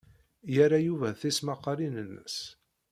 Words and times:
Yerra 0.53 0.79
Yuba 0.87 1.09
tismaqqalin-nnes. 1.19 2.35